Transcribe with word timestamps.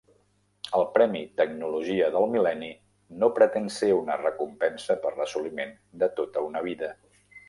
El 0.77 0.85
Premi 0.93 1.19
Tecnologia 1.41 2.07
del 2.15 2.25
Mil·lenni 2.35 2.69
no 3.23 3.29
pretén 3.37 3.69
ser 3.75 3.91
una 3.97 4.17
recompensa 4.25 4.97
per 5.05 5.13
l'assoliment 5.21 5.75
de 6.05 6.09
tota 6.21 6.45
una 6.47 6.65
vida. 6.71 6.91